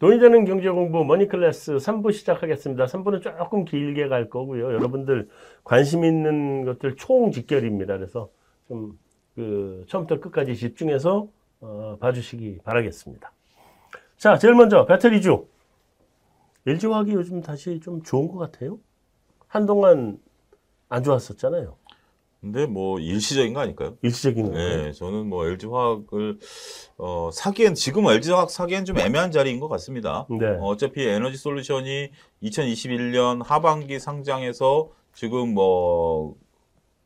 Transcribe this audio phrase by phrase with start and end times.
[0.00, 2.86] 돈이 되는 경제 공부 머니 클래스 3부 시작하겠습니다.
[2.86, 4.64] 3부는 조금 길게 갈 거고요.
[4.64, 5.28] 여러분들
[5.62, 7.96] 관심 있는 것들 총 직결입니다.
[7.96, 8.30] 그래서
[8.66, 8.98] 좀
[9.34, 11.28] 그 처음부터 끝까지 집중해서
[11.60, 13.32] 어, 봐주시기 바라겠습니다.
[14.16, 15.46] 자, 제일 먼저 배터리주.
[16.66, 18.78] LG화학이 요즘 다시 좀 좋은 것 같아요.
[19.46, 20.18] 한동안
[20.88, 21.76] 안 좋았었잖아요.
[22.40, 23.96] 근데 뭐 일시적인 거 아닐까요?
[24.02, 24.82] 일시적인 거예요.
[24.84, 26.38] 네, 저는 뭐 LG 화학을
[26.96, 30.26] 어, 사기엔 지금 LG 화학 사기엔 좀 애매한 자리인 것 같습니다.
[30.30, 30.46] 네.
[30.46, 32.10] 어, 어차피 에너지 솔루션이
[32.42, 36.34] 2021년 하반기 상장해서 지금 뭐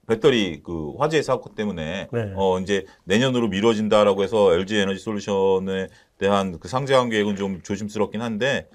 [0.06, 2.33] 배터리 그 화재 사고 때문에 네.
[2.37, 8.69] 어 이제 내년으로 미뤄진다라고 해서 LG 에너지 솔루션에 대한 그 상장 계획은 좀 조심스럽긴 한데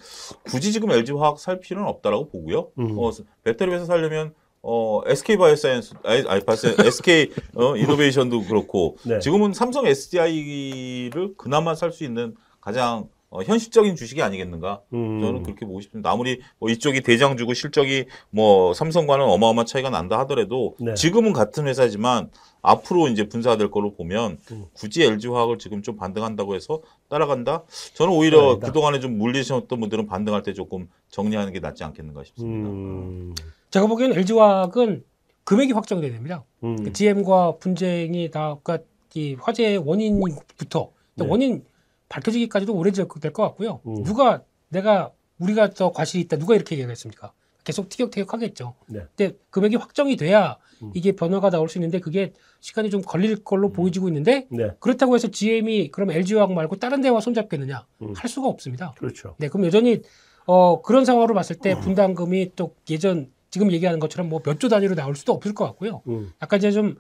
[0.46, 2.72] 굳이 지금 LG 화학 살 필요는 없다라고 보고요.
[2.80, 2.98] 음.
[2.98, 3.12] 어
[3.44, 9.20] 배터리 회사 살려면 어 SK 바이오사이언스 아니, 아니 바이오사이언스, SK 어 이노베이션도 그렇고 네.
[9.20, 14.82] 지금은 삼성 SDI를 그나마 살 수 있는 가장 어, 현실적인 주식이 아니겠는가?
[14.94, 15.22] 음.
[15.22, 16.10] 저는 그렇게 보고 싶습니다.
[16.12, 20.96] 아무리 뭐 이쪽이 대장주고 실적이 뭐 삼성과는 어마어마한 차이가 난다 하더라도 네.
[20.96, 24.66] 지금은 같은 회사지만 앞으로 이제 분사될 걸로 보면 음.
[24.74, 27.64] 굳이 LG 화학을 지금 좀 반등한다고 해서 따라간다?
[27.94, 28.68] 저는 오히려 아니다.
[28.68, 32.70] 그동안에 좀 물리셨던 분들은 반등할 때 조금 정리하는 게 낫지 않겠는가 싶습니다.
[32.70, 33.36] 음.
[33.70, 35.04] 제가 보기에는 LG화학은
[35.44, 36.44] 금액이 확정돼야 됩니다.
[36.64, 36.84] 음.
[36.84, 41.26] 그 GM과 분쟁이 다, 그러니까 이 화재의 원인부터 네.
[41.28, 41.64] 원인
[42.10, 43.82] 밝혀지기까지도 오래 될 것 같고요.
[43.88, 44.04] 음.
[44.04, 47.32] 누가 내가 우리가 더 과실이 있다 누가 이렇게 얘기하겠습니까?
[47.64, 48.74] 계속 티격태격 하겠죠.
[48.88, 49.02] 네.
[49.16, 50.92] 근데 금액이 확정이 돼야 음.
[50.96, 54.72] 이게 변화가 나올 수 있는데 그게 시간이 좀 걸릴 걸로 보여지고 있는데 네.
[54.80, 57.86] 그렇다고 해서 GM이 그럼 LG화학 말고 다른 데와 손잡겠느냐?
[58.02, 58.14] 음.
[58.16, 58.94] 할 수가 없습니다.
[58.98, 59.36] 그렇죠.
[59.38, 60.02] 네, 그럼 여전히
[60.46, 64.96] 어, 그런 상황으로 봤을 때 분담금이 또 예전 지금 얘기하는 것처럼 뭐 몇 조 단위로
[64.96, 66.02] 나올 수도 없을 것 같고요.
[66.08, 66.32] 음.
[66.42, 66.96] 약간 이제 좀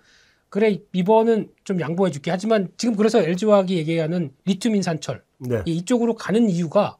[0.49, 5.61] 그래 이번은 좀 양보해 줄게 하지만 지금 그래서 LG화학이 얘기하는 리튬 인산철 네.
[5.65, 6.97] 이 이쪽으로 가는 이유가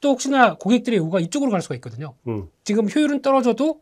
[0.00, 2.14] 또 혹시나 고객들의 요구가 이쪽으로 갈 수가 있거든요.
[2.28, 2.48] 음.
[2.64, 3.80] 지금 효율은 떨어져도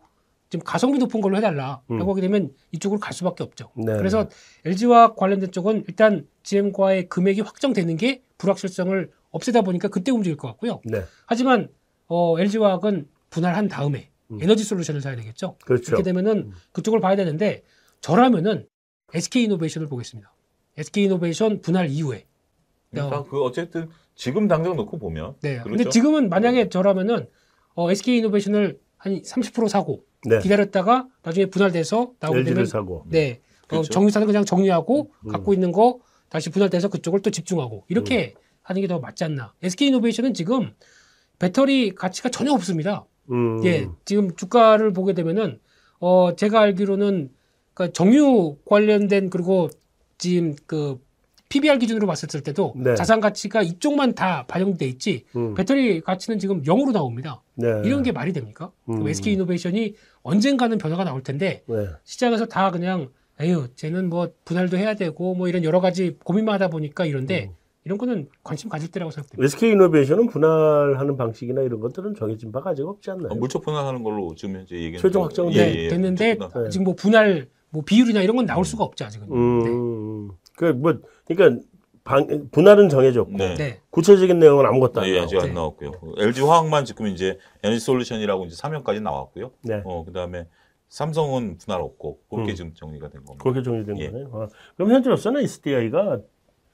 [0.51, 2.09] 지금 가성비 높은 걸로 해달라라고 음.
[2.09, 3.71] 하게 되면 이쪽으로 갈 수밖에 없죠.
[3.77, 3.97] 네.
[3.97, 4.29] 그래서
[4.65, 10.81] LG화학 관련된 쪽은 일단 GM과의 금액이 확정되는 게 불확실성을 없애다 보니까 그때 움직일 것 같고요.
[10.85, 11.03] 네.
[11.27, 11.69] 하지만
[12.07, 14.39] 어, LG화학은 분할한 다음에 음.
[14.41, 15.57] 에너지 솔루션을 사야 되겠죠.
[15.65, 15.85] 그렇죠.
[15.87, 17.63] 그렇게 되면은 그쪽을 봐야 되는데
[18.01, 18.67] 저라면은
[19.15, 20.33] SK 이노베이션을 보겠습니다.
[20.77, 22.27] SK 이노베이션 분할 이후에.
[22.91, 25.59] 그러니까 그 어쨌든 지금 당장 놓고 보면 네.
[25.59, 25.69] 그렇죠?
[25.71, 27.29] 근데 지금은 만약에 저라면은
[27.75, 30.39] 어, SK 이노베이션을 한 30% 사고 네.
[30.41, 33.05] 기다렸다가 나중에 분할돼서 나오게 되면 사고.
[33.09, 33.41] 네.
[33.65, 33.91] 어, 그렇죠.
[33.91, 35.29] 정유사는 그냥 정리하고 음.
[35.31, 39.55] 갖고 있는 거 다시 분할돼서 그쪽을 또 집중하고 이렇게 하는 게 더 맞지 않나.
[39.63, 40.73] SK 이노베이션은 지금
[41.39, 43.07] 배터리 가치가 전혀 없습니다.
[43.31, 43.65] 음.
[43.65, 45.61] 예, 지금 주가를 보게 되면은
[46.01, 47.31] 어 제가 알기로는
[47.79, 49.71] 그 정유 관련된 그리고
[50.19, 50.99] 지금 그
[51.49, 52.97] PBR 기준으로 봤을 때도 네.
[52.97, 55.55] 자산 가치가 이쪽만 다 반영돼 있지 음.
[55.55, 57.41] 배터리 가치는 지금 0으로 나옵니다.
[57.55, 57.69] 네.
[57.85, 58.73] 이런 게 말이 됩니까?
[58.85, 59.09] 그럼 음.
[59.09, 59.95] SK 이노베이션이
[60.25, 61.87] 언젠가는 변화가 나올 텐데 네.
[62.03, 66.71] 시장에서 다 그냥 에휴 쟤는 뭐 분할도 해야 되고 뭐 이런 여러 가지 고민만 하다
[66.71, 67.55] 보니까 이런데 음.
[67.85, 69.45] 이런 거는 관심 가질 때라고 생각됩니다.
[69.47, 73.29] SK 이노베이션은 분할하는 방식이나 이런 것들은 정해진 바가 아직 없지 않나요?
[73.31, 76.35] 어, 물적 분할하는 걸로 지금 현재 얘기는 최종 좀- 확정은 예, 네, 예, 됐는데.
[76.35, 76.69] 네.
[76.71, 79.29] 지금 뭐 분할 뭐 비율이나 이런 건 나올 수가 없죠 아직은.
[79.29, 79.35] 네.
[79.35, 80.31] 음.
[80.57, 81.63] 그뭐 그러니까
[82.05, 83.55] 방, 분할은 정해졌고 네.
[83.55, 83.81] 네.
[83.91, 85.21] 구체적인 내용은 아무것도 안 예.
[85.21, 85.53] 아직 안 네.
[85.53, 85.93] 나왔고요.
[86.17, 89.51] LG 화학만 지금 이제 에너지 솔루션이라고 이제 사명까지 나왔고요.
[89.63, 89.83] 네.
[89.85, 90.47] 어, 그다음에
[90.89, 92.55] 삼성은 분할 없고 그렇게 음.
[92.55, 93.43] 지금 정리가 된 겁니다.
[93.43, 94.11] 그렇게 정리된 예.
[94.11, 94.31] 거네요.
[94.33, 96.21] 아, 그럼 현재로서는 SDI가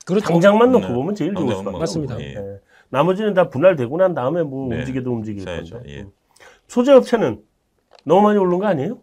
[0.07, 0.27] 그렇죠.
[0.27, 0.95] 당장만 놓고 네.
[0.95, 2.21] 보면 제일 좋을 당장만 수밖에 맞습니다.
[2.21, 2.35] 예.
[2.35, 2.61] 예.
[2.91, 4.79] 나머지는 다 분할되고 난 다음에 뭐 네.
[4.79, 5.45] 움직여도 움직일.
[5.45, 5.83] 건데.
[5.89, 6.01] 예.
[6.03, 6.13] 음.
[6.69, 7.43] 소재 업체는
[8.05, 9.01] 너무 많이 오른 거 아니에요?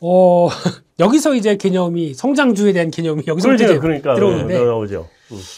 [0.00, 0.48] 어
[0.98, 5.08] 여기서 이제 개념이 성장주에 대한 개념이 여기서 이제 그러니까 그러니까 들어오는데 어, 나오죠.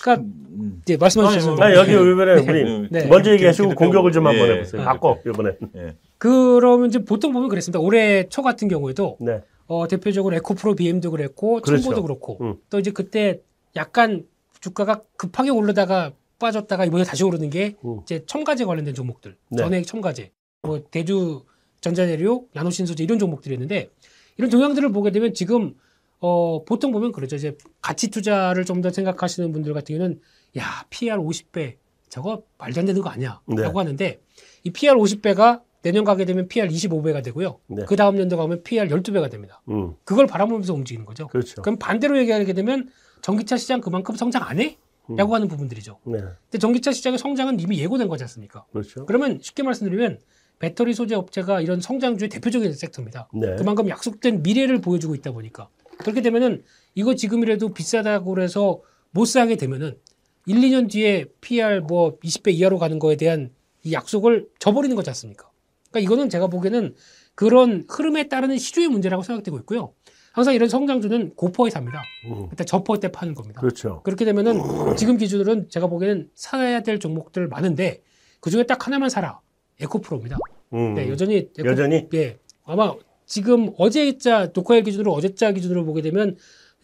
[0.03, 0.83] 그러니까 음.
[0.83, 2.51] 이제 뭐, 대로 아, 여기 이번에 네.
[2.51, 3.07] 우리 네.
[3.07, 4.53] 먼저 기- 얘기하시고 기- 공격을 좀 한번 예.
[4.55, 4.83] 해보세요.
[4.83, 4.85] 예.
[4.85, 5.51] 바꿔 이번에.
[5.77, 5.97] 예.
[6.19, 7.81] 그러면 이제 보통 보면 그랬습니다.
[7.81, 9.41] 올해 초 같은 경우에도 네.
[9.67, 11.83] 어, 대표적으로 에코프로 BM도 그랬고 그렇죠.
[11.83, 12.57] 청보도 그렇고 음.
[12.69, 13.41] 또 이제 그때
[13.77, 14.25] 약간
[14.61, 18.01] 주가가 급하게 오르다가 빠졌다가 이번에 다시 오르는 게 음.
[18.03, 19.63] 이제 첨가제 관련된 종목들 네.
[19.63, 20.31] 전액 첨가제
[20.63, 21.45] 뭐 대주
[21.81, 23.89] 전자재료 나노신소재 이런 종목들이었는데
[24.37, 25.75] 이런 동향들을 보게 되면 지금
[26.21, 30.21] 어, 보통 보면 그렇죠 이제 가치 투자를 좀 더 생각하시는 분들 같은 경우는
[30.59, 31.77] 야 PR 50배
[32.09, 33.67] 저거 말도 안 되는 거 아니야라고 네.
[33.73, 34.21] 하는데
[34.65, 37.59] 이 PR 50배가 내년 가게 되면 PR 25배가 되고요.
[37.67, 37.85] 네.
[37.89, 39.63] 그 다음 연도 가면 PR 12배가 됩니다.
[39.69, 39.95] 음.
[40.05, 41.27] 그걸 바라보면서 움직이는 거죠.
[41.29, 41.61] 그렇죠.
[41.63, 42.89] 그럼 반대로 얘기하게 되면
[43.21, 44.79] 전기차 시장 그만큼 성장 안 해?
[45.11, 45.17] 음.
[45.17, 45.99] 라고 하는 부분들이죠.
[46.05, 46.19] 네.
[46.21, 48.65] 근데 전기차 시장의 성장은 이미 예고된 거지 않습니까?
[48.73, 49.07] 그렇죠.
[49.07, 50.19] 그러면 쉽게 말씀드리면
[50.63, 53.29] 배터리 소재 업체가 이런 성장주의 대표적인 섹터입니다.
[53.35, 53.57] 네.
[53.57, 55.69] 그만큼 약속된 미래를 보여주고 있다 보니까
[55.99, 56.63] 그렇게 되면은
[56.95, 58.81] 이거 지금이라도 비싸다고 그래서
[59.11, 59.99] 못 사게 되면은
[60.47, 63.51] 1, 2년 뒤에 PR 뭐 20배 이하로 가는 거에 대한
[63.83, 65.51] 이 약속을 저버리는 거지 않습니까?
[65.91, 66.95] 그러니까 이거는 제가 보기에는
[67.35, 69.95] 그런 흐름에 따르는 시주의 문제라고 생각되고 있고요.
[70.33, 72.03] 항상 이런 성장주는 고퍼에 삽니다.
[72.27, 73.61] 음, 그때 저퍼 때 파는 겁니다.
[73.61, 74.01] 그렇죠.
[74.05, 78.01] 그렇게 되면은 지금 기준으로는 제가 보기에는 사야 될 종목들 많은데
[78.39, 79.41] 그 중에 딱 하나만 사라.
[79.81, 80.39] 에코프로입니다.
[80.73, 82.39] 음, 네, 여전히 여전히 예.
[82.65, 82.95] 아마
[83.27, 86.37] 지금 어제자 녹화일 기준으로 어제자 기준으로 보게 되면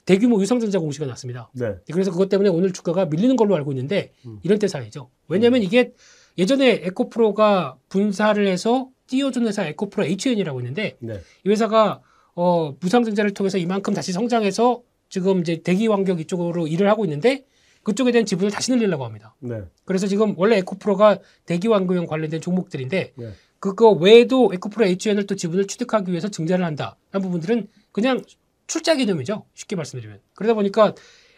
[0.04, 1.50] 대규모 유상증자 공시가 났습니다.
[1.52, 1.74] 네.
[1.92, 4.38] 그래서 그것 때문에 오늘 주가가 밀리는 걸로 알고 있는데 음.
[4.42, 5.10] 이런 때 사야죠.
[5.28, 5.92] 왜냐하면 이게
[6.38, 11.20] 예전에 에코프로가 분사를 해서 띄워준 회사 에코프로 HN이라고 있는데 네.
[11.44, 12.00] 이 회사가
[12.34, 17.44] 어, 무상증자를 통해서 이만큼 다시 성장해서 지금 이제 대기 환경 이쪽으로 일을 하고 있는데
[17.82, 19.34] 그쪽에 대한 지분을 다시 늘리려고 합니다.
[19.40, 19.62] 네.
[19.84, 23.28] 그래서 지금 원래 에코프로가 대기 환경 관련된 종목들인데 네.
[23.60, 26.96] 그거 외에도 에코프로 HN을 또 지분을 취득하기 위해서 증자를 한다.
[27.10, 28.22] 하는 부분들은 그냥
[28.66, 29.44] 출자 개념이죠.
[29.54, 30.20] 쉽게 말씀드리면.
[30.34, 30.94] 그러다 보니까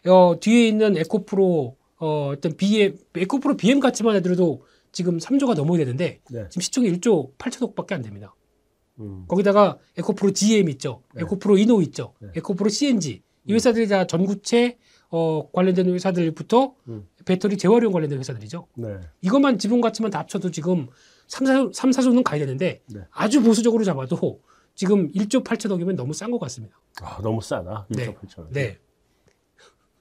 [0.07, 6.21] 어, 뒤에 있는 에코프로 어, 어떤 BM, 에코프로 BM 가치만 해도 지금 3조가 넘어야 되는데
[6.31, 6.47] 네.
[6.49, 8.35] 지금 시총이 1조 8천억밖에 안 됩니다.
[8.99, 11.03] 음, 거기다가 에코프로 GM 있죠.
[11.15, 11.23] 네.
[11.23, 12.15] 에코프로 이노 있죠.
[12.21, 12.29] 네.
[12.37, 13.23] 에코프로 CNG.
[13.47, 14.79] 이 회사들이 다 전구체
[15.11, 17.07] 어, 관련된 회사들부터 음.
[17.25, 18.67] 배터리 재활용 관련된 회사들이죠.
[18.77, 19.01] 네.
[19.23, 20.89] 이것만 지분 가치만 다 합쳐도 지금
[21.31, 23.01] 3, 4, 3, 4조는 가야 되는데 네.
[23.13, 24.41] 아주 보수적으로 잡아도
[24.75, 26.77] 지금 1조 8천억이면 너무 싼 것 같습니다.
[27.03, 27.87] 아, 너무 싸다.
[27.93, 28.15] 1조 네.
[28.15, 28.51] 8천 원.
[28.53, 28.79] 네.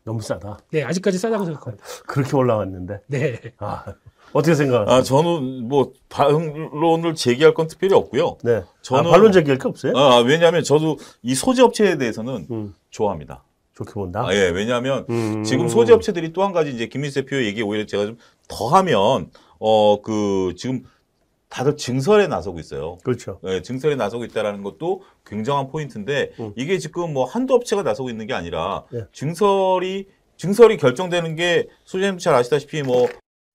[0.04, 0.58] 너무 싸다.
[0.72, 1.86] 네, 아직까지 싸다고 생각합니다.
[2.08, 3.02] 그렇게 올라왔는데.
[3.08, 3.40] 네.
[3.60, 3.86] 아,
[4.34, 4.96] 어떻게 생각하세요?
[4.96, 8.38] 아, 저는 뭐 반론을 제기할 건 특별히 없고요.
[8.44, 8.64] 네.
[8.82, 9.94] 저는- 아, 반론 제기할 게 없어요?
[9.96, 13.44] 아, 왜냐하면 저도 이 소재 업체에 대해서는 음, 좋아합니다.
[13.76, 14.26] 좋게 본다.
[14.26, 17.86] 아, 예, 왜냐하면 음, 지금 소재 업체들이 또 한 가지 이제 김민수 대표 얘기 오히려
[17.86, 18.18] 제가 좀
[18.48, 19.30] 더하면
[19.60, 20.84] 어 그 지금
[21.50, 22.98] 다들 증설에 나서고 있어요.
[23.04, 23.40] 그렇죠.
[23.46, 26.54] 예, 증설에 나서고 있다라는 것도 굉장한 포인트인데 음.
[26.56, 29.06] 이게 지금 뭐 한두 업체가 나서고 있는 게 아니라 예.
[29.12, 30.08] 증설이
[30.38, 33.08] 증설이 결정되는 게 소장님 잘 아시다시피 뭐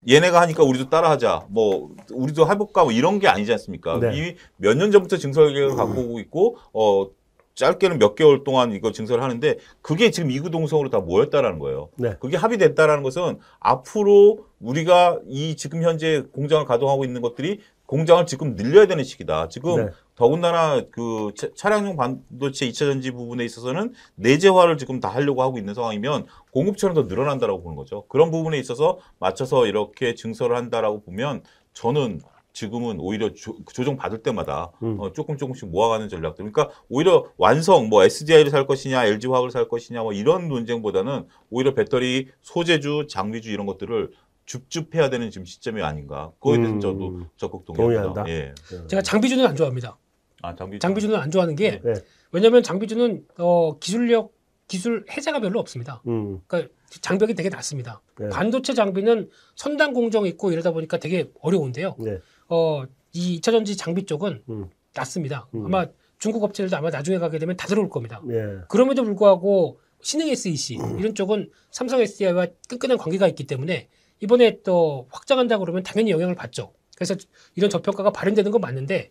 [0.08, 3.99] 얘네가 하니까 우리도 따라하자 뭐 우리도 해볼까 뭐 이런 게 아니지 않습니까?
[4.00, 4.14] 네.
[4.17, 7.06] 이미 몇 년 전부터 증설 계획을 갖고 오고 있고 어
[7.55, 11.88] 짧게는 몇 개월 동안 이거 증설을 하는데 그게 지금 이구동성으로 다 모였다라는 거예요.
[11.96, 12.17] 네.
[12.19, 18.86] 그게 합의됐다라는 것은 앞으로 우리가 이 지금 현재 공장을 가동하고 있는 것들이 공장을 지금 늘려야
[18.86, 19.48] 되는 시기다.
[19.48, 19.92] 지금 네.
[20.14, 25.75] 더군다나 그 차- 차량용 반도체 2차 전지 부분에 있어서는 내재화를 지금 다 하려고 하고 있는
[25.75, 28.04] 상황이면 공급처는 더 늘어난다라고 보는 거죠.
[28.08, 31.42] 그런 부분에 있어서 맞춰서 이렇게 증설을 한다라고 보면
[31.75, 32.20] 저는
[32.54, 34.96] 지금은 오히려 조, 정 받을 때마다 음.
[35.00, 36.48] 어, 조금 조금씩 모아가는 전략들.
[36.52, 41.75] 그러니까 오히려 완성 뭐 SDI를 살 것이냐, LG 화학을 살 것이냐 뭐 이런 논쟁보다는 오히려
[41.75, 44.12] 배터리 소재주, 장비주 이런 것들을
[44.46, 46.32] 줍줍해야 되는 지금 시점이 아닌가.
[46.38, 46.81] 그거에 대해서 음.
[46.81, 48.25] 저도 적극 동의합니다.
[48.25, 48.29] 동의한다.
[48.29, 48.87] 예.
[48.88, 49.99] 제가 장비주는 안 좋아합니다.
[50.43, 51.94] 아, 장비 장비주는 안 좋아하는 게 네.
[52.31, 54.32] 왜냐하면 장비주는 어, 기술력
[54.69, 56.02] 기술 해자가 별로 없습니다.
[56.06, 58.02] 음, 그러니까 장벽이 되게 낮습니다.
[58.19, 58.29] 네.
[58.29, 61.96] 반도체 장비는 선단 공정 있고 이러다 보니까 되게 어려운데요.
[61.99, 62.19] 네.
[62.49, 64.69] 어, 이 2차 전지 장비 쪽은 음.
[64.94, 65.49] 낮습니다.
[65.55, 65.67] 음.
[65.67, 65.87] 아마
[66.19, 68.23] 중국 업체들도 아마 나중에 가게 되면 다 들어올 겁니다.
[68.31, 68.61] 예.
[68.69, 70.99] 그럼에도 불구하고 신흥 SEC 음.
[70.99, 73.88] 이런 쪽은 삼성 SDI와 끈끈한 관계가 있기 때문에
[74.24, 76.72] 이번에 또 확장한다 그러면 당연히 영향을 받죠.
[76.96, 77.14] 그래서
[77.56, 79.10] 이런 저평가가 발현되는 건 맞는데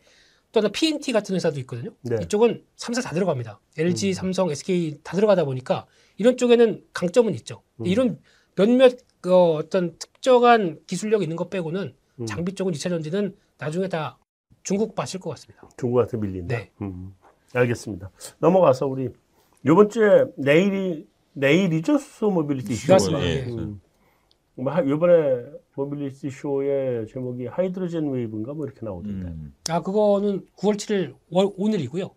[0.51, 1.91] 또 하나 PNT 같은 회사도 있거든요.
[2.01, 2.17] 네.
[2.23, 3.59] 이쪽은 3사 다 들어갑니다.
[3.77, 4.13] LG, 음.
[4.13, 5.85] 삼성, SK 다 들어가다 보니까
[6.17, 7.61] 이런 쪽에는 강점은 있죠.
[7.79, 7.85] 음.
[7.85, 8.19] 이런
[8.55, 12.25] 몇몇 그 어떤 특정한 기술력 있는 것 빼고는 음.
[12.25, 14.17] 장비 쪽은 2차 전지는 나중에 다
[14.63, 15.67] 중국 빠질 것 같습니다.
[15.77, 16.57] 중국한테 밀린다.
[16.57, 16.71] 네.
[16.81, 17.13] 음,
[17.53, 18.09] 알겠습니다.
[18.39, 19.09] 넘어가서 우리
[19.65, 22.93] 요번 주에 내일이 내일이죠 수소 모빌리티 쇼.
[22.93, 23.77] 맞습니
[24.59, 24.89] 음.
[24.89, 25.45] 요번에
[25.75, 29.53] 모빌리티 쇼의 제목이 Hydrogen Wave인가 뭐 이렇게 나오던데 음.
[29.69, 32.09] 아 그거는 9월 7일 월, 오늘이고요.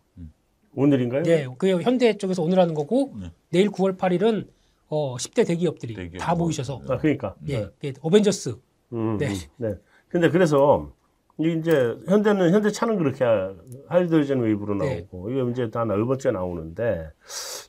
[0.78, 1.22] 오늘인가요?
[1.26, 3.32] 예, 그 현대 쪽에서 오늘 하는 거고 네.
[3.50, 4.46] 내일 9월 8일은
[4.88, 6.20] 어 10대 대기업들이 대기업.
[6.20, 7.34] 다 모이셔서 아 그러니까.
[7.48, 8.54] 예, 예, 어벤져스
[8.92, 9.28] 음, 네.
[9.28, 9.74] 음, 네.
[10.08, 10.92] 근데 그래서
[11.38, 13.54] 이게 이제 현대는 현대 차는 그렇게 하-
[13.88, 14.96] Hydrogen Wave로 네.
[15.10, 17.08] 나오고 이게 이제 다 넓어째 나오는데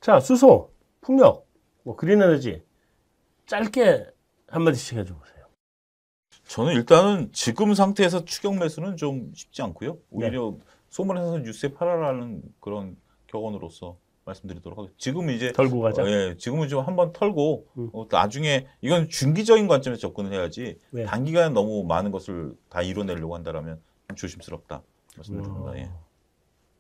[0.02, 0.70] 자 수소,
[1.00, 1.48] 풍력,
[1.84, 2.62] 뭐 그린 에너지
[3.46, 4.06] 짧게
[4.48, 5.46] 한 마디씩 해줘 보세요.
[6.48, 9.94] 저는 일단은 지금 상태에서 추격 매수는 좀 쉽지 않고요.
[9.94, 10.00] 네.
[10.12, 10.58] 오히려
[10.90, 12.96] 소문에서 뉴스에 팔아라는 그런
[13.28, 14.98] 격언으로서 말씀드리도록 하겠습니다.
[14.98, 16.04] 지금 이제 털고 가자.
[16.04, 17.90] 어, 예, 지금은 좀 한번 털고 음.
[17.94, 21.06] 어, 나중에 이건 중기적인 관점에서 접근을 해야지 네.
[21.06, 24.82] 단기간에 너무 많은 것을 다 이뤄내려고 한다라면 좀 조심스럽다
[25.18, 25.72] 말씀드립니다.
[25.72, 25.78] 음.
[25.78, 25.90] 예.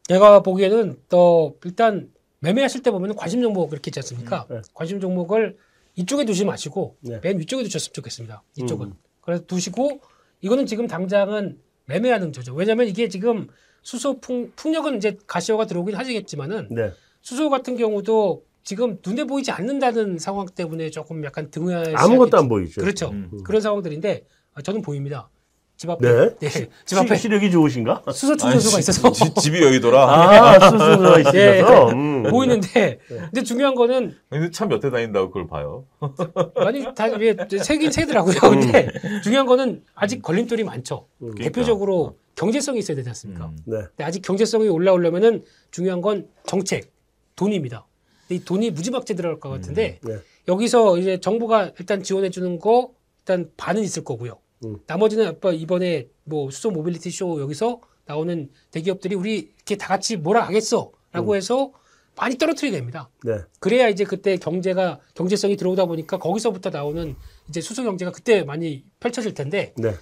[0.04, 4.48] 제가 보기에는 또 일단 매매하실 때 보면 관심 종목 그렇게 있지 않습니까?
[4.50, 4.62] 음, 네.
[4.74, 5.58] 관심 종목을
[5.98, 7.20] 이쪽에 두지 마시고 네.
[7.22, 8.44] 맨 위쪽에 두셨으면 좋겠습니다.
[8.56, 8.88] 이쪽은.
[8.88, 8.94] 음.
[9.22, 10.00] 그래서 두시고
[10.42, 12.54] 이거는 지금 당장은 매매하는 저죠.
[12.54, 13.48] 왜냐하면 이게 지금
[13.82, 16.92] 수소 풍, 풍력은 이제 가시화가 들어오긴 하시겠지만은 네.
[17.22, 22.82] 수소 같은 경우도 지금 눈에 보이지 않는다는 상황 때문에 조금 약간 등을 아무것도 안 보이죠.
[22.82, 23.10] 그렇죠.
[23.10, 23.42] 음.
[23.44, 25.30] 그런 상황들인데 아, 저는 보입니다.
[25.78, 26.36] 집 앞에 네.
[26.40, 28.02] 네, 집 앞에 시, 시력이 좋으신가?
[28.12, 30.10] 수소 충전소가 있어서 지- 집이 여기더라.
[30.10, 31.90] 아, 수수가 예, 있으셔서.
[31.92, 32.24] 음.
[32.24, 35.86] 보이는데 근데 중요한 거는 근데 참 몇 대 다닌다고 그걸 봐요.
[36.56, 38.40] 아니 다 예, 세긴 세더라고요.
[38.40, 38.90] 근데
[39.24, 41.06] 중요한 거는 아직 걸림돌이 많죠.
[41.20, 41.44] 그러니까.
[41.44, 43.46] 대표적으로 경제성이 있어야 되지 않습니까?
[43.46, 43.58] 음.
[43.66, 43.78] 네.
[43.90, 46.92] 근데 아직 경제성이 올라오려면은 중요한 건 정책,
[47.36, 47.86] 돈입니다.
[48.28, 50.16] 근데 이 돈이 무지막지 들어갈 것 같은데 네.
[50.48, 54.40] 여기서 이제 정부가 일단 지원해 주는 거 일단 반은 있을 거고요.
[54.66, 54.78] 음.
[54.88, 60.92] 나머지는 아빠 이번에 뭐 수소 모빌리티 쇼 여기서 나오는 대기업들이 우리 이렇게 다 같이 몰아가겠어
[61.12, 61.72] 라고 해서
[62.16, 63.10] 많이 떨어뜨려야 됩니다.
[63.24, 63.38] 네.
[63.60, 67.16] 그래야 이제 그때 경제가 경제성이 들어오다 보니까 거기서부터 나오는
[67.48, 69.94] 이제 수소 경제가 그때 많이 펼쳐질 텐데 네.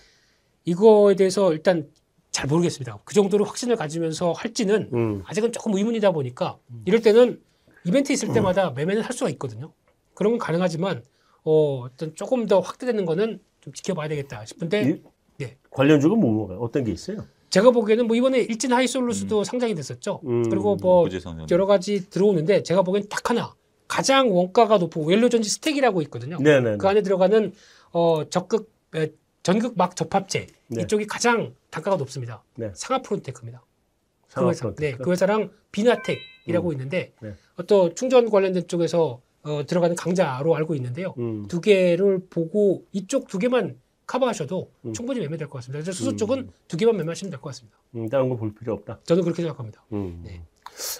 [0.64, 1.90] 이거에 대해서 일단
[2.32, 3.00] 잘 모르겠습니다.
[3.06, 5.24] 그 정도로 확신을 가지면서 할지는 음.
[5.26, 7.42] 아직은 조금 의문이다 보니까 이럴 때는
[7.86, 9.72] 이벤트 있을 때마다 매매는 할 수가 있거든요.
[10.14, 11.04] 그런 건 가능하지만
[11.44, 15.02] 어, 어떤 조금 더 확대되는 거는 좀 지켜봐야 되겠다 싶은데 이-
[15.44, 15.58] 네.
[15.72, 17.26] 관련주가 뭐가 어떤 게 있어요?
[17.50, 20.22] 제가 보기에는 뭐 이번에 일진 하이솔루스도 상장이 됐었죠.
[20.26, 20.50] 음.
[20.50, 21.08] 그리고 뭐.
[21.52, 23.56] 여러 가지 들어오는데 제가 보기엔 딱 하나
[23.88, 26.38] 가장 원가가 높고 연료전지 stack이라고 있거든요.
[26.38, 26.78] 네네.
[26.78, 27.54] 그 안에 들어가는
[27.92, 29.10] 어 적극 에,
[29.44, 30.82] 전극 막 접합체 네.
[30.84, 32.44] 이쪽이 가장 단가가 높습니다.
[32.56, 32.72] 네.
[32.74, 33.60] 상아프론테크입니다.
[33.62, 35.04] 그 상업 회사, 네, 프론테크.
[35.04, 37.34] 그 회사랑 비나텍이라고 있는데 네.
[37.58, 41.14] 어떤 충전 관련된 쪽에서 어, 들어가는 강자로 알고 있는데요.
[41.20, 41.46] 음.
[41.48, 44.94] 두 개를 보고 이쪽 두 개만 커버하셔도 음.
[44.94, 45.78] 충분히 매매될 것 같습니다.
[45.84, 46.18] 그래서 수소 음.
[46.18, 47.78] 쪽은 두 개만 매매하시면 될 것 같습니다.
[47.96, 49.00] 음, 다른 거 볼 필요 없다.
[49.04, 49.84] 저는 그렇게 생각합니다.
[49.94, 50.22] 음.
[50.26, 50.42] 네.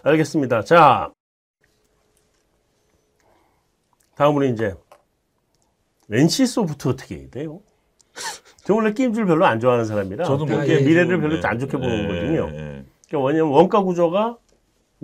[0.04, 0.64] 알겠습니다.
[0.64, 1.12] 자,
[4.16, 4.74] 다음으로 이제
[6.12, 7.62] NC 소프트 어떻게 해야 돼요?
[8.64, 11.22] 저 원래 게임줄 별로 안 좋아하는 사람이라 저도 뭐 아, 예, 미래를 예.
[11.22, 12.50] 별로 안 좋게 보는 예, 거거든요.
[12.52, 12.86] 예, 예.
[13.10, 14.38] 그러니까 왜냐면 원가 구조가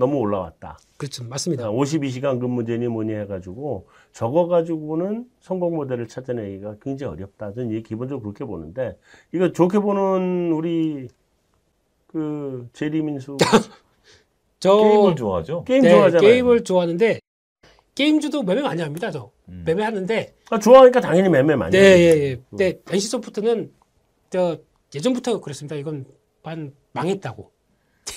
[0.01, 0.79] 너무 올라왔다.
[0.97, 1.23] 그렇죠.
[1.23, 1.69] 맞습니다.
[1.69, 7.53] 52시간 근무제니 뭐니 해가지고 저거 가지고는 성공 모델을 찾아내기가 굉장히 어렵다.
[7.53, 8.97] 저는 이게 기본적으로 그렇게 보는데
[9.31, 11.07] 이거 좋게 보는 우리
[12.07, 13.37] 그 제리민수
[14.59, 15.63] 저 게임을 좋아하죠.
[15.65, 16.27] 게임 네, 좋아하잖아요.
[16.27, 17.19] 게임을 좋아하는데
[17.93, 19.11] 게임주도 매매 많이 합니다.
[19.11, 19.63] 저 음.
[19.67, 21.77] 매매하는데 아, 좋아하니까 당연히 매매 많이.
[21.77, 21.79] 네.
[21.79, 22.41] 예, 예.
[22.49, 23.71] 근데 NC 소프트는
[24.31, 24.57] 저
[24.95, 25.75] 예전부터 그랬습니다.
[25.75, 26.05] 이건
[26.41, 27.51] 반 망했다고.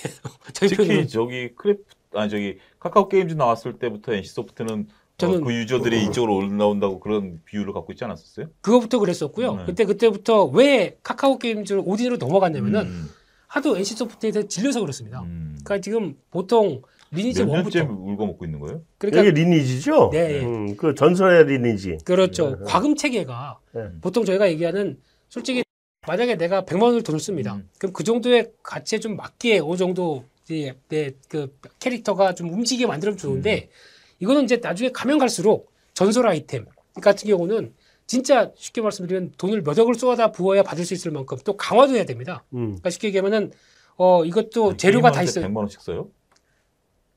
[0.54, 1.82] 특히 표현은 저기 크래프
[2.14, 7.40] 아니 저기 카카오 게임즈 나왔을 때부터 NC 소프트는 저는- 어, 그 유저들이 이쪽으로 올라온다고 그런
[7.44, 8.46] 비율을 갖고 있지 않았었어요?
[8.60, 9.56] 그거부터 그랬었고요.
[9.56, 9.62] 네.
[9.66, 13.08] 그때 그때부터 왜 카카오 게임즈 오딘으로 넘어갔냐면은 음,
[13.46, 15.22] 하도 NC 소프트에 대해 질려서 그렇습니다.
[15.22, 15.56] 음.
[15.64, 16.82] 그러니까 지금 보통
[17.12, 18.82] 리니지 몇 년째 1부터 울고 먹고 있는 거예요?
[18.98, 20.10] 그러니까 이게 리니지죠?
[20.12, 20.44] 네, 예.
[20.44, 21.98] 음, 그 전설의 리니지.
[22.04, 22.58] 그렇죠.
[22.66, 23.82] 과금 체계가 네.
[24.00, 24.98] 보통 저희가 얘기하는
[25.28, 25.63] 솔직히
[26.06, 27.54] 만약에 내가 100만 원을 돈을 씁니다.
[27.54, 27.68] 음.
[27.78, 33.70] 그럼 그 정도의 가치에 좀 맞게 어느 정도 이제 내그 캐릭터가 좀 움직이게 만들면 좋은데
[34.18, 36.66] 이거는 이제 나중에 가면 갈수록 전설 아이템
[37.00, 37.74] 같은 경우는
[38.06, 42.04] 진짜 쉽게 말씀드리면 돈을 몇 억을 쏟아다 부어야 받을 수 있을 만큼 또 강화도 해야
[42.04, 42.44] 됩니다.
[42.52, 42.66] 음.
[42.66, 43.52] 그러니까 쉽게 얘기하면은
[43.96, 45.46] 어 이것도 재료가 다 있어요.
[45.46, 46.10] 100만 원씩 써요?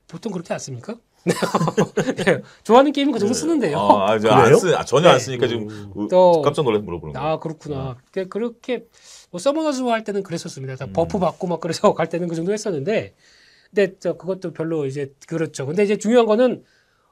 [0.06, 0.96] 보통 그렇게 안 씁니까?
[1.24, 1.34] 네.
[2.64, 3.78] 좋아하는 게임은 그 정도 쓰는데요.
[3.78, 4.56] 아, 아, 저안 그래요?
[4.58, 5.14] 쓰, 아, 전혀 네.
[5.14, 5.90] 안 쓰니까 지금 음.
[5.94, 7.26] 우- 또- 깜짝 놀라서 물어보는 거예요.
[7.28, 7.96] 아 그렇구나.
[8.12, 8.84] 그- 그렇게
[9.30, 10.76] 뭐 서머너즈 할 때는 그랬었습니다.
[10.76, 10.92] 다 음.
[10.92, 13.14] buff 받고 막 그래서 갈 때는 그 정도 했었는데,
[13.74, 15.66] 근데 저 그것도 별로 이제 그렇죠.
[15.66, 16.64] 근데 이제 중요한 거는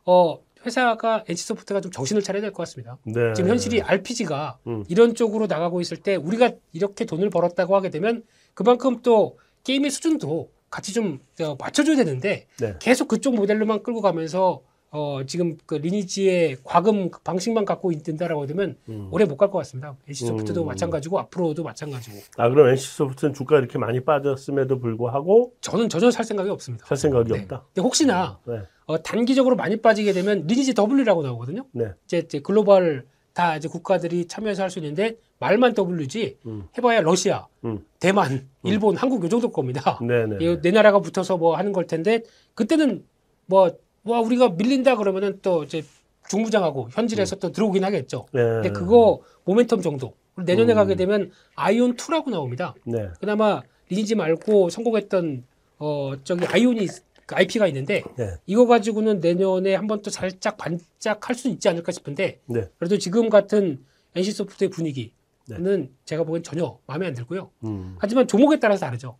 [0.06, 2.96] 어 회사가 NC 소프트가 좀 정신을 차려야 될 것 같습니다.
[3.04, 3.32] 네.
[3.34, 4.84] 지금 현실이 RPG가 음.
[4.88, 8.22] 이런 쪽으로 나가고 있을 때 우리가 이렇게 돈을 벌었다고 하게 되면
[8.54, 12.74] 그만큼 또 게임의 수준도 같이 좀 어, 맞춰줘야 되는데 네.
[12.78, 19.08] 계속 그쪽 모델로만 끌고 가면서 어 지금 그 리니지의 과금 방식만 갖고 있는다라고 되면 음.
[19.10, 19.96] 오래 못 갈 것 같습니다.
[20.06, 20.66] NC 소프트도 음.
[20.66, 26.24] 마찬가지고 앞으로도 마찬가지고 아 그럼 NC 소프트는 주가 이렇게 많이 빠졌음에도 불구하고 저는 전혀 살
[26.26, 26.84] 생각이 없습니다.
[26.86, 27.40] 살 생각이 네.
[27.40, 27.64] 없다.
[27.74, 28.60] 근데 혹시나 네.
[28.84, 31.64] 어, 단기적으로 많이 빠지게 되면 리니지 W라고 나오거든요.
[31.72, 31.86] 네.
[32.04, 36.66] 이제, 이제 글로벌 다 이제 국가들이 참여해서 할 수 있는데 말만 W지 음.
[36.76, 37.84] 해봐야 러시아, 음.
[38.00, 39.98] 대만, 일본, 한국 요 정도일 겁니다.
[40.00, 40.38] 네네.
[40.40, 42.22] 이네 나라가 붙어서 뭐 하는 걸 텐데
[42.54, 43.04] 그때는
[43.44, 43.70] 뭐,
[44.04, 45.84] 와 우리가 밀린다 그러면은 또 이제
[46.28, 48.26] 중무장하고 현질에서 또 들어오긴 하겠죠.
[48.32, 48.42] 네.
[48.42, 50.14] 근데 그거 모멘텀 정도.
[50.36, 50.74] 내년에 음.
[50.74, 52.74] 가게 되면 아이온 2라고 나옵니다.
[52.84, 53.08] 네.
[53.20, 55.44] 그나마 리니지 말고 성공했던
[55.78, 56.86] 어 저기 아이온이
[57.26, 58.36] 그 IP가 있는데 네.
[58.46, 62.68] 이거 가지고는 내년에 한번 또 살짝 반짝할 수 있지 않을까 싶은데 네.
[62.78, 65.10] 그래도 지금 같은 NC 소프트의 분위기는
[66.04, 67.50] 제가 보기엔 전혀 마음에 안 들고요.
[67.64, 67.96] 음.
[67.98, 69.18] 하지만 종목에 따라서 다르죠.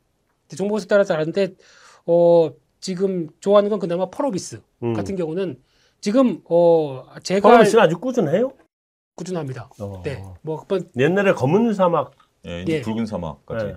[0.57, 1.55] 종목에 따라서 다른데
[2.07, 4.95] 어 지금 좋아하는 건 그나마 펄어비스 음.
[4.95, 5.61] 같은 경우는
[6.01, 8.53] 지금 어 제가 퍼러비스는 아주 꾸준해요.
[9.17, 9.71] 꾸준합니다.
[9.81, 10.03] 어.
[10.05, 10.23] 네.
[10.43, 10.65] 뭐
[10.97, 12.13] 옛날에 검은 사막
[12.47, 12.81] 예, 이제 예.
[12.83, 13.67] 붉은 사막 같이.
[13.67, 13.77] 네.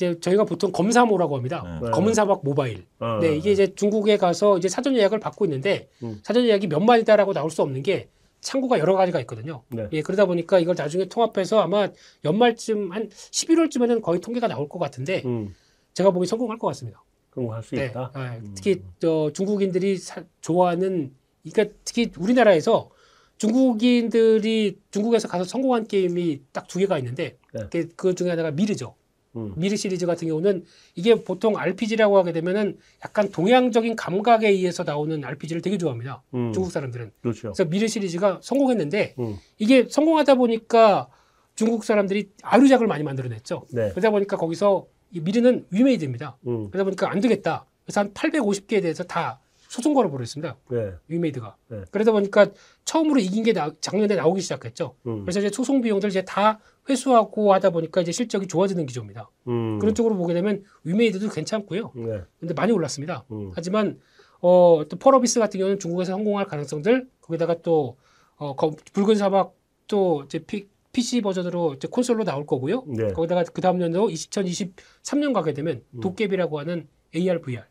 [0.00, 1.78] 이제 저희가 보통 검사모라고 합니다.
[1.82, 1.90] 네.
[1.90, 2.86] 검은 사막 모바일.
[3.00, 3.18] 어.
[3.20, 6.18] 네, 이게 이제 중국에 가서 이제 사전 예약을 받고 있는데 음.
[6.24, 8.08] 사전 예약이 몇 마리다라고 나올 수 없는 게
[8.40, 9.62] 창구가 여러 가지가 있거든요.
[9.68, 9.88] 네.
[9.92, 11.90] 예, 그러다 보니까 이걸 나중에 통합해서 아마
[12.24, 15.54] 연말쯤 한 11월쯤에는 거의 통계가 나올 것 같은데 음,
[15.92, 17.02] 제가 보기 성공할 것 같습니다.
[17.28, 18.10] 그런 거할수 네, 있다.
[18.16, 18.52] 예, 음.
[18.54, 21.12] 특히 저 중국인들이 사- 좋아하는
[21.46, 22.88] 그러니까 특히 우리나라에서
[23.36, 27.66] 중국인들이 중국에서 가서 성공한 게임이 딱 두 개가 있는데 네.
[27.70, 28.94] 그, 그 중에 하나가 미르죠.
[29.36, 29.52] 음.
[29.56, 35.62] 미르 시리즈 같은 경우는 이게 보통 RPG라고 하게 되면은 약간 동양적인 감각에 의해서 나오는 RPG를
[35.62, 36.22] 되게 좋아합니다.
[36.34, 37.12] 음, 중국 사람들은.
[37.22, 37.52] 그렇죠.
[37.52, 41.08] 그래서 미르 시리즈가 성공했는데 음, 이게 성공하다 보니까
[41.54, 43.66] 중국 사람들이 아류작을 많이 만들어냈죠.
[43.72, 43.90] 네.
[43.90, 46.36] 그러다 보니까 거기서 이 미르는 위메이드입니다.
[46.46, 47.66] 음, 그러다 보니까 안 되겠다.
[47.84, 50.56] 그래서 한 850개에 대해서 다 소송 걸어버렸습니다.
[50.70, 50.90] 네.
[51.08, 51.54] 위메이드가.
[51.68, 51.82] 네.
[51.92, 52.48] 그러다 보니까
[52.84, 54.94] 처음으로 이긴 게 나- 작년에 나오기 시작했죠.
[55.06, 56.58] 음, 그래서 이제 소송 비용들 이제 다
[56.90, 59.30] 회수하고 하다 보니까 이제 실적이 좋아지는 기조입니다.
[59.48, 61.92] 음, 그런 쪽으로 보게 되면 위메이드도 괜찮고요.
[61.94, 62.20] 네.
[62.40, 63.24] 근데 많이 올랐습니다.
[63.30, 63.98] 음, 하지만
[64.40, 67.96] 어, 또 펄어비스 같은 경우는 중국에서 성공할 가능성들 거기다가 또
[68.36, 69.54] 어, 거- 붉은 사막
[69.86, 72.84] 또 이제 피, PC 버전으로 이제 콘솔로 나올 거고요.
[72.88, 73.12] 네.
[73.12, 76.00] 거기다가 그 다음 년도 2023년 가게 되면 음.
[76.00, 77.64] 도깨비라고 하는 AR, VR,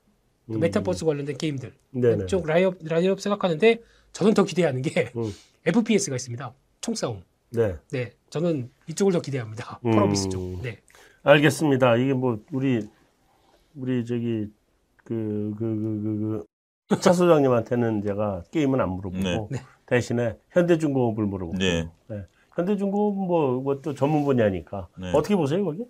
[0.47, 0.59] 그 음.
[0.59, 2.25] 메타버스 관련된 게임들 네네.
[2.27, 3.81] 쪽 라인업 라인업 생각하는데
[4.13, 5.31] 저는 더 기대하는 게 음.
[5.65, 6.53] FPS가 있습니다.
[6.81, 7.23] 총싸움.
[7.51, 7.75] 네.
[7.91, 9.79] 네, 저는 이쪽을 더 기대합니다.
[9.85, 9.91] 음.
[9.91, 10.61] 펄어비스 쪽.
[10.61, 10.79] 네,
[11.23, 11.95] 알겠습니다.
[11.97, 12.87] 이게 뭐 우리
[13.75, 14.47] 우리 저기
[15.03, 16.43] 그그 그
[16.89, 19.37] 그 차 소장님한테는 제가 게임은 안 물어보고 네.
[19.51, 19.59] 네.
[19.85, 21.87] 대신에 현대중공업을 물어보고 네.
[22.55, 25.11] 현대중공업 뭐또 전문 분야니까 네.
[25.13, 25.85] 어떻게 보세요 거기?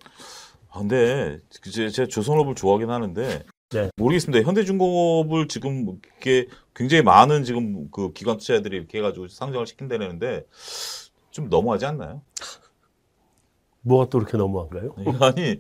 [0.70, 3.90] 아, 근데 그 제- 제가 조선업을 좋아하긴 하는데 네.
[3.96, 4.46] 모르겠습니다.
[4.46, 10.46] 현대중공업을 지금 이렇게 굉장히 많은 지금 그 기관 투자자들이 이렇게 해가지고 상장을 시킨다는데
[11.32, 12.22] 좀 너무하지 않나요?
[13.82, 14.96] 뭐가 또 그렇게 너무한가요?
[15.22, 15.60] 아니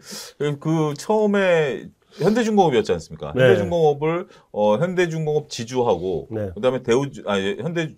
[0.59, 3.33] 그 처음에 현대중공업이었지 않습니까?
[3.35, 3.43] 네.
[3.43, 6.51] 현대중공업을 어, 현대중공업 지주하고 네.
[6.55, 7.95] 그다음에 대우 아니 현대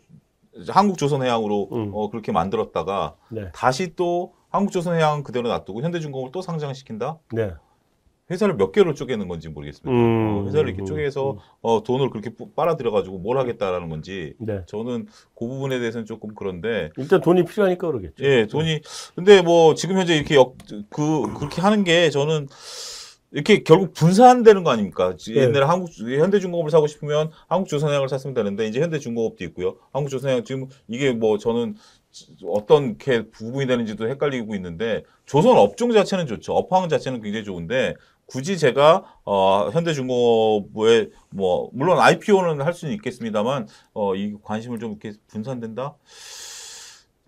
[0.68, 1.92] 한국조선해양으로 음.
[1.94, 3.50] 어, 그렇게 만들었다가 네.
[3.54, 7.20] 다시 또 한국조선해양 그대로 놔두고 현대중공업을 또 상장시킨다?
[8.31, 8.33] 네.
[8.33, 9.91] 회사를 몇 개로 쪼개는 건지 모르겠습니다.
[9.91, 11.37] 음, 어, 회사를 이렇게 음, 쪼개서 음.
[11.61, 14.61] 어, 돈을 그렇게 뿌- 빨아들여가지고 뭘 하겠다라는 건지 네.
[14.67, 18.24] 저는 그 부분에 대해서는 조금 그런데 일단 돈이 필요하니까 그러겠죠.
[18.24, 18.81] 예 돈이
[19.15, 20.55] 근데 뭐 지금 현재 이렇게 역,
[20.89, 22.48] 그 그렇게 하는 게 저는
[23.33, 25.15] 이렇게 결국 분산되는 거 아닙니까?
[25.15, 25.35] 네.
[25.35, 29.77] 옛날에 한국 현대중공업을 사고 싶으면 한국조선해양을 샀으면 되는데 이제 현대중공업도 있고요.
[29.94, 31.75] 한국조선해양 지금 이게 뭐 저는
[32.46, 36.53] 어떤 게 부분이 되는지도 헷갈리고 있는데 조선 업종 자체는 좋죠.
[36.53, 37.96] 업황 자체는 굉장히 좋은데
[38.31, 45.17] 굳이 제가 어 현대중공업에 뭐 물론 IPO는 할 수는 있겠습니다만 어 이 관심을 좀 이렇게
[45.27, 45.98] 분산된다.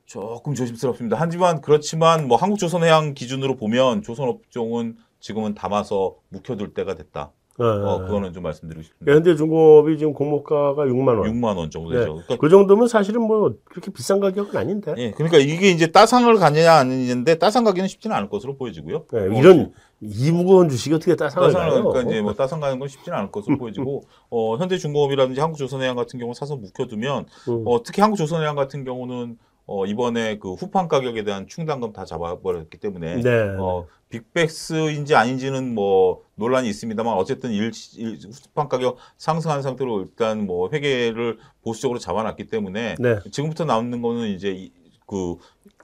[0.05, 1.17] 조금 조심스럽습니다.
[1.19, 7.31] 하지만 그렇지만 뭐 한국조선해양 기준으로 보면 조선업종은 지금은 담아서 묵혀둘 때가 됐다.
[7.59, 9.13] 어, 어, 그거는 좀 말씀드리고 싶습니다.
[9.13, 11.31] 현대 중공업이 지금 공모가가 6만 원.
[11.31, 12.13] 6만 원 정도 되죠.
[12.13, 14.95] 그러니까 그 정도면 사실은 뭐 그렇게 비싼 가격은 아닌데.
[14.97, 19.05] 예, 그러니까 이게 이제 따상을 가느냐 아니냐인데 따상 가기는 쉽지는 않을 것으로 보여지고요.
[19.11, 21.83] 네, 어, 이런 이 무거운 주식이 어떻게 따상을 따상을 가요?
[21.83, 26.33] 그러니까 이제 뭐 따상 가는 건 쉽지는 않을 것으로 보여지고 어, 현대중공업이라든지 한국조선해양 같은 경우
[26.33, 27.63] 사서 묵혀두면 음.
[27.67, 33.21] 어, 특히 한국조선해양 같은 경우는 어, 이번에 그 후판 가격에 대한 충당금 다 잡아버렸기 때문에
[33.21, 33.55] 네.
[33.57, 40.69] 어, 빅백스인지 아닌지는 뭐 논란이 있습니다만 어쨌든 일, 일 후판 가격 상승한 상태로 일단 뭐
[40.71, 43.19] 회계를 보수적으로 잡아놨기 때문에 네.
[43.31, 44.71] 지금부터 남는 거는 이제 이,
[45.07, 45.37] 그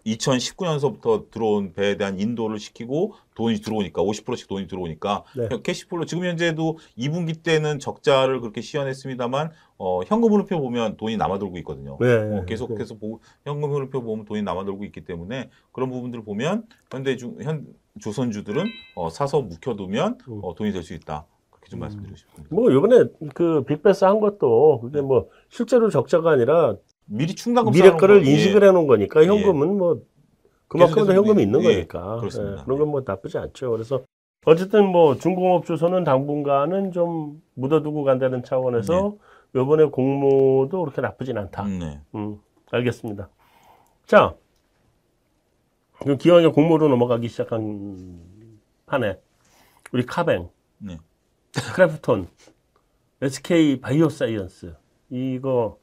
[0.06, 5.50] 2019년서부터 들어온 배에 대한 인도를 시키고 돈이 들어오니까 50%씩 돈이 들어오니까 네.
[5.64, 11.98] 캐시플로 지금 현재도 2분기 때는 적자를 그렇게 시연했습니다만 어, 현금 흐름표 보면 돈이 남아돌고 있거든요.
[12.02, 12.38] 네.
[12.38, 17.38] 어, 계속해서 보, 현금 흐름표 보면 돈이 남아돌고 있기 때문에 그런 부분들을 보면 현대 중
[17.42, 17.66] 현
[18.02, 20.40] 조선주들은 어, 사서 묵혀두면 음.
[20.44, 21.26] 어, 돈이 될 수 있다.
[21.50, 22.56] 그렇게 좀 말씀드리고 싶습니다.
[22.56, 26.76] 뭐 이번에 그 빅베스 한 것도 그게 뭐 실제로 적자가 아니라
[27.10, 28.32] 미리 충당금 미래 거를 거, 예.
[28.32, 30.02] 인식을 해놓은 거니까 현금은 뭐
[30.68, 32.62] 그만큼 더 현금이 미- 있는 예, 거니까 그렇습니다.
[32.62, 33.72] 예, 그런 건 뭐 나쁘지 않죠.
[33.72, 34.04] 그래서
[34.46, 39.16] 어쨌든 뭐 중공업 주식은 당분간은 좀 묻어두고 간다는 차원에서
[39.56, 41.64] 이번에 공모도 그렇게 나쁘진 않다.
[41.66, 42.00] 음, 네.
[42.16, 42.40] 음,
[42.72, 43.30] 알겠습니다.
[44.06, 44.36] 자,
[46.20, 48.20] 기왕에 공모로 넘어가기 시작한
[48.86, 49.20] 판에
[49.92, 50.98] 우리 카뱅, 네.
[51.76, 52.28] 크래프톤,
[53.22, 54.76] SK 바이오사이언스
[55.10, 55.79] 이거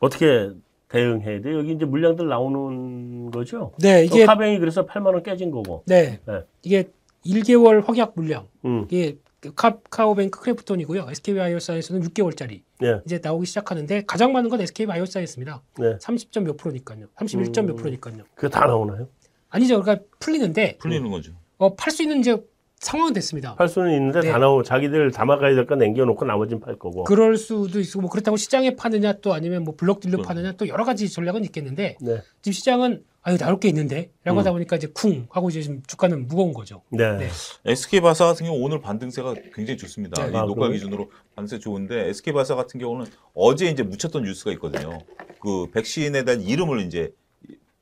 [0.00, 0.50] 어떻게
[0.88, 1.52] 대응해야 돼?
[1.52, 3.72] 여기 이제 물량들 나오는 거죠?
[3.78, 5.82] 네 이게 카뱅이 그래서 8만 원 깨진 거고.
[5.86, 6.40] 네, 네.
[6.62, 6.90] 이게
[7.26, 8.46] 1개월 확약 물량.
[8.64, 9.18] 음, 이게
[9.54, 11.06] 카카오뱅크 크래프톤이고요.
[11.10, 15.62] SK 바이오사이언스는 6개월짜리 네, 이제 나오기 시작하는데 가장 많은 건 SK 바이오사이언스입니다.
[15.78, 15.96] 네.
[15.98, 17.06] 30점 몇 프로니까요.
[17.16, 17.76] 31점 몇 음.
[17.76, 18.16] 프로니까요.
[18.34, 19.08] 그게 다 나오나요?
[19.50, 19.80] 아니죠.
[19.80, 21.32] 그러니까 풀리는데 풀리는 거죠.
[21.58, 22.36] 어, 팔 수 있는 이제
[22.80, 23.54] 상황은 됐습니다.
[23.56, 24.30] 팔 수는 있는데 네.
[24.30, 27.04] 다 나오고 자기들 담아가야 될거 남겨놓고 나머지는 팔 거고.
[27.04, 30.22] 그럴 수도 있고 뭐 그렇다고 시장에 파느냐 또 아니면 뭐 블록딜로 음.
[30.22, 32.22] 파느냐 또 여러 가지 전략은 있겠는데 네.
[32.40, 34.38] 지금 시장은 아유 나올 게 있는데라고 음.
[34.38, 36.82] 하다 보니까 이제 쿵 하고 이제 지금 주가는 무거운 거죠.
[36.90, 37.16] 네.
[37.16, 37.28] 네.
[37.64, 40.24] SK 바사 같은 경우 오늘 반등세가 굉장히 좋습니다.
[40.26, 40.32] 네.
[40.32, 40.74] 이 아, 녹화 그래요?
[40.74, 44.98] 기준으로 반등세 좋은데 SK 바사 같은 경우는 어제 이제 묻혔던 뉴스가 있거든요.
[45.40, 47.12] 그 백신에 대한 이름을 이제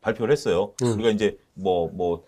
[0.00, 0.72] 발표를 했어요.
[0.82, 0.94] 음.
[0.94, 2.24] 우리가 이제 뭐뭐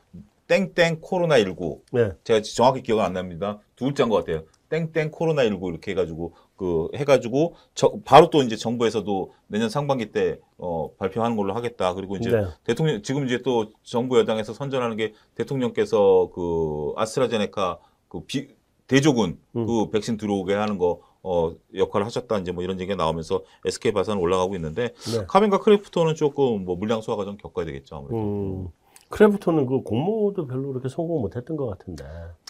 [0.49, 2.11] 땡땡 코로나 19 네.
[2.25, 3.59] 제가 정확히 기억 안 납니다.
[3.77, 4.43] 두 글자인 것 같아요.
[4.71, 10.41] 땡땡 코로나 19 이렇게 해가지고 그 해가지고 저- 바로 또 이제 정부에서도 내년 상반기 때
[10.57, 11.95] 어, 발표하는 걸로 하겠다.
[11.95, 12.45] 그리고 이제 네.
[12.65, 18.49] 대통령 지금 이제 또 정부 여당에서 선전하는 게 대통령께서 그 아스트라제네카 그 비,
[18.87, 19.67] 대조군 음.
[19.67, 24.21] 그 백신 들어오게 하는 거 어, 역할을 하셨다 이제 뭐 이런 얘기가 나오면서 SK 바사는
[24.21, 25.25] 올라가고 있는데 네.
[25.29, 28.17] 카빈과 크래프톤은 조금 뭐 물량 소화 과정 겪어야 되겠죠 아무래도.
[28.17, 28.69] 음,
[29.09, 32.05] 크래프톤은 그 공모도 별로 그렇게 성공 못했던 것 같은데.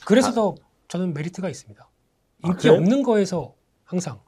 [0.05, 0.55] 그래서 더
[0.89, 1.89] 저는 메리트가 있습니다.
[2.43, 2.79] 아, 인기 그래요?
[2.79, 4.21] 없는 거에서 항상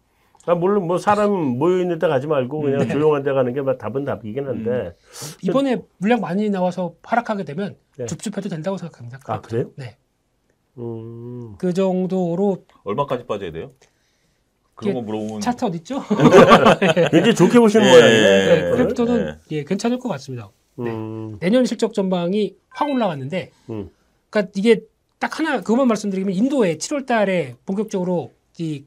[0.47, 2.89] 아, 물론 뭐 사람 모여 있는 데 가지 말고 그냥 네.
[2.89, 4.97] 조용한 데 가는 게뭐 답은 답이긴 한데.
[5.43, 8.07] 이번에 물량 많이 나와서 하락하게 되면 네.
[8.07, 9.19] 줍줍해도 된다고 생각합니다.
[9.27, 9.71] 아, 그래요?
[9.77, 9.97] 네.
[10.79, 11.57] 음.
[11.59, 13.73] 그 정도로 얼마까지 빠져야 돼요?
[14.75, 16.03] 그런 거 물어보면 차트 어디 있죠?
[17.11, 18.17] 굉장히 좋게 보시는 예, 모양이네.
[18.17, 18.77] 예, 크래프톤을.
[18.77, 20.51] 크래프톤은 예, 괜찮을 것 같습니다.
[20.87, 21.39] 음.
[21.41, 23.91] 내년 실적 전망이 확 올라갔는데, 음.
[24.31, 24.81] 그러니까 이게
[25.19, 28.85] 딱 하나 그것만 말씀드리면 인도에 7월달에 본격적으로 이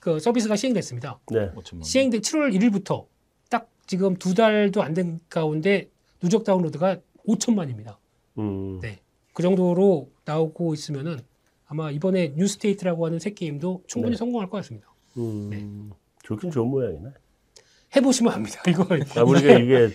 [0.00, 1.18] 그 서비스가 시행됐습니다.
[1.32, 1.50] 네.
[1.50, 1.82] 5천만 원.
[1.82, 3.06] 시행된 7월 1일부터
[3.50, 5.88] 딱 지금 두 달도 안 된 가운데
[6.20, 7.96] 누적 다운로드가 5천만입니다.
[8.38, 8.78] 음.
[8.80, 9.00] 네.
[9.32, 11.18] 그 정도로 나오고 있으면은
[11.66, 14.18] 아마 이번에 뉴스테이트라고 하는 새 게임도 충분히 네.
[14.18, 14.86] 성공할 것 같습니다.
[15.16, 15.90] 음.
[16.22, 17.10] 좋긴 좋은 모양이네.
[17.96, 18.62] 해보시면 압니다.
[18.70, 19.88] 이거 아, 우리가 이게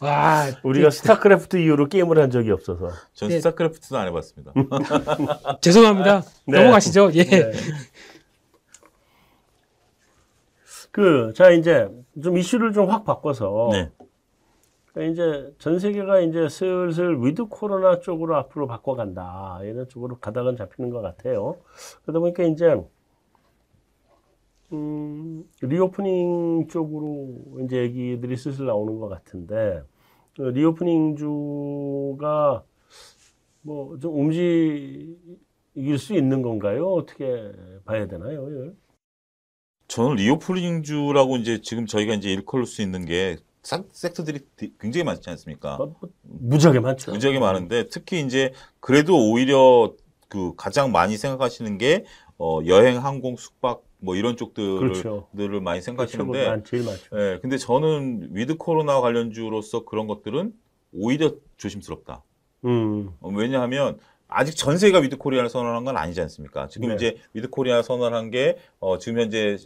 [0.00, 2.90] 와 우리가 스타크래프트 이후로 게임을 한 적이 없어서.
[3.12, 3.38] 전 네.
[3.38, 4.52] 스타크래프트도 안 해봤습니다.
[5.62, 6.22] 죄송합니다.
[6.46, 6.58] 네.
[6.60, 7.10] 넘어가시죠.
[7.14, 7.24] 예.
[7.24, 7.52] 네.
[10.90, 11.88] 그, 자, 이제
[12.22, 13.68] 좀 이슈를 좀 확 바꿔서.
[13.72, 13.90] 네.
[14.92, 19.58] 그러니까 이제 전 세계가 이제 슬슬 with 코로나 쪽으로 앞으로 바꿔간다.
[19.64, 21.56] 이런 쪽으로 가닥은 잡히는 것 같아요.
[22.02, 22.76] 그러다 보니까 이제,
[24.78, 29.82] 음, reopening 쪽으로 이제 얘기들이 슬슬 나오는 것 같은데,
[30.36, 32.64] 그 reopening 주가
[33.62, 36.86] 뭐 좀 움직일 수 있는 건가요?
[36.86, 37.52] 어떻게
[37.84, 38.72] 봐야 되나요?
[39.88, 45.04] 저는 reopening 주라고 이제 지금 저희가 이제 일컬을 수 있는 게 싹- 섹터들이 디- 굉장히
[45.04, 45.76] 많지 않습니까?
[45.78, 47.12] 뭐, 뭐, 무지하게 많죠.
[47.12, 49.94] 무지하게 많은데 특히 이제 그래도 오히려
[50.28, 52.04] 그 가장 많이 생각하시는 게
[52.38, 55.28] 어, 여행, 항공, 숙박 뭐 이런 쪽들을 그렇죠.
[55.62, 57.02] 많이 생각하시는데 많 제일 많죠.
[57.14, 60.52] 예, 근데 저는 with 코로나 관련주로서 그런 것들은
[60.92, 62.22] 오히려 조심스럽다.
[62.66, 66.68] 음, 어, 왜냐하면 아직 전 세계가 with 코리아를 선언한 건 아니지 않습니까?
[66.68, 66.94] 지금 네.
[66.94, 69.56] 이제 with 코리아 선언한 게 어, 지금 현재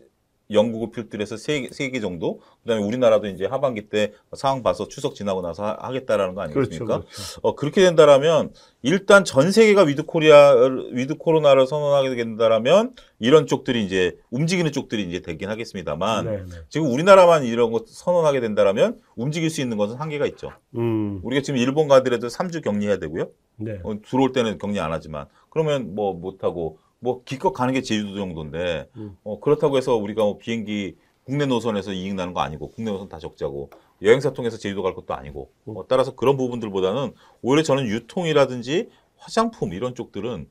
[0.50, 5.64] 영국을 필두해서 세, 세개 정도, 그다음에 우리나라도 이제 하반기 때 상황 봐서 추석 지나고 나서
[5.78, 6.58] 하, 겠다라는 거 그렇죠.
[6.60, 7.00] 아니겠습니까?
[7.00, 7.40] 그렇죠.
[7.42, 10.54] 어, 그렇게 된다라면 일단 전 세계가 with 코리아
[10.92, 16.44] with 코로나를 선언하게 된다라면 이런 쪽들이 이제 움직이는 쪽들이 이제 되긴 하겠습니다만 네, 네.
[16.68, 20.52] 지금 우리나라만 이런 거 선언하게 된다라면 움직일 수 있는 것은 한계가 있죠.
[20.76, 23.28] 음, 우리가 지금 일본 가더라도 3주 격리해야 되고요.
[23.56, 23.80] 네.
[23.82, 28.16] 어, 들어올 때는 격리 안 하지만 그러면 뭐 못 하고 뭐 기껏 가는 게 제주도
[28.16, 29.16] 정도인데 음.
[29.24, 33.18] 어, 그렇다고 해서 우리가 뭐 비행기 국내 노선에서 이익 나는 거 아니고 국내 노선 다
[33.18, 33.70] 적자고
[34.02, 35.76] 여행사 통해서 제주도 갈 것도 아니고 음.
[35.76, 40.48] 어, 따라서 그런 부분들보다는 오히려 저는 유통이라든지 화장품 이런 쪽들은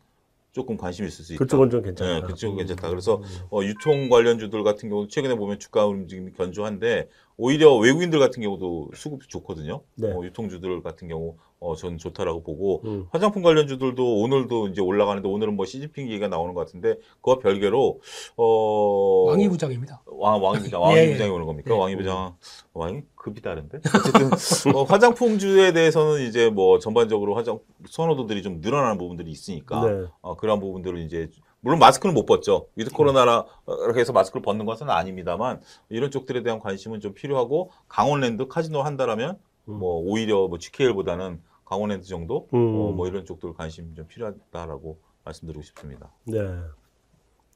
[0.57, 1.43] 조금 관심 이 있을 수 있다.
[1.43, 2.13] 그쪽은 좀 괜찮다.
[2.13, 2.89] 네, 그쪽은 괜찮다.
[2.89, 8.89] 그래서 어, 유통 관련주들 같은 경우 최근에 보면 주가 움직임이 견조한데 오히려 외국인들 같은 경우도
[8.95, 9.81] 수급이 좋거든요.
[9.95, 10.11] 네.
[10.11, 15.55] 어, 유통주들 같은 경우 어, 저는 좋다라고 보고 음, 화장품 관련주들도 오늘도 이제 올라가는데 오늘은
[15.55, 17.99] 뭐 시진핑 얘기가 나오는 것 같은데 그와 별개로
[18.35, 20.01] 어 왕이 부장입니다.
[20.05, 21.11] 왕, 왕이 부장, 예, 왕이 예.
[21.13, 21.73] 부장이 오는 겁니까?
[21.73, 21.77] 예.
[21.77, 22.35] 왕이 부장,
[22.73, 23.79] 왕이 급이 다른데?
[23.83, 30.05] 어쨌든, 어, 화장품주에 대해서는 이제 뭐 전반적으로 화장, 선호도들이 좀 늘어나는 부분들이 있으니까, 네.
[30.21, 32.67] 어, 그런 부분들을 이제, 물론 마스크는 못 벗죠.
[32.75, 33.45] with 코로나라,
[33.83, 39.31] 이렇게 해서 마스크를 벗는 것은 아닙니다만, 이런 쪽들에 대한 관심은 좀 필요하고, 강원랜드 카지노 한다라면,
[39.31, 39.46] 음.
[39.67, 42.57] 뭐, 오히려 뭐 GKL보다는 강원랜드 정도, 음.
[42.57, 46.11] 어, 뭐 이런 쪽들 관심이 좀 필요하다라고 말씀드리고 싶습니다.
[46.25, 46.39] 네.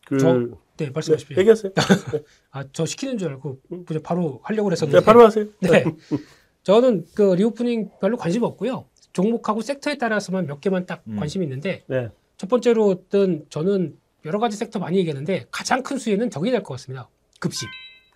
[0.06, 0.48] 그, 저- 네,
[0.78, 1.38] 네, 말씀하십시오.
[1.38, 1.72] 얘기하세요.
[2.52, 5.06] 아, 저 시키는 줄 알고 그냥 바로 하려고 네, 그랬었는데.
[5.06, 5.46] 바로 하세요.
[5.62, 5.86] 네.
[6.64, 8.86] 저는 그 reopening 별로 관심 없고요.
[9.14, 11.18] 종목하고 섹터에 따라서만 몇 개만 딱 음.
[11.18, 12.10] 관심이 있는데 네.
[12.38, 17.10] 첫 번째로는 저는 여러 가지 섹터 많이 얘기했는데 가장 큰 수혜는 저게 될 것 같습니다.
[17.40, 17.68] 급식.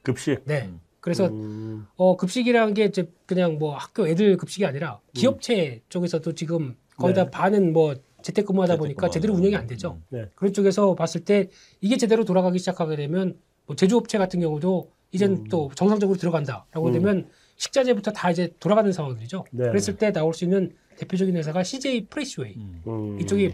[0.04, 0.42] 급식.
[0.46, 0.66] 네.
[0.68, 0.80] 음.
[1.06, 6.76] 그래서 음, 어 급식이라는 게 이제 그냥 뭐 학교 애들 급식이 아니라 기업체 쪽에서도 지금
[6.98, 7.24] 거의 네.
[7.24, 9.14] 다 반은 뭐 재택근무하다 보니까 재택근무하죠.
[9.14, 10.00] 제대로 운영이 안 되죠.
[10.00, 10.04] 음.
[10.10, 10.30] 네.
[10.34, 13.38] 그런 쪽에서 봤을 때 이게 제대로 돌아가기 시작하게 되면
[13.68, 15.44] 뭐 제조업체 같은 경우도 이젠 음.
[15.48, 16.92] 또 정상적으로 들어간다라고 음.
[16.92, 19.46] 되면 식자재부터 다 이제 돌아가는 상황들이죠.
[19.52, 19.66] 네.
[19.66, 22.82] 그랬을 때 나올 수 있는 대표적인 회사가 CJ 프레시웨이 음.
[22.88, 23.20] 음.
[23.22, 23.54] 이쪽이